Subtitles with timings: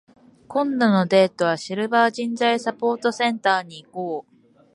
[0.47, 4.59] 今度のデートは、シルバー人材サポートセンターに行こう。